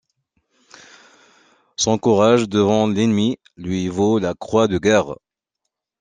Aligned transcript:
Son 1.75 1.99
courage 1.99 2.49
devant 2.49 2.87
l'ennemi 2.87 3.37
lui 3.55 3.87
vaut 3.87 4.17
la 4.17 4.33
croix 4.33 4.67
de 4.67 4.79
guerre. 4.79 5.13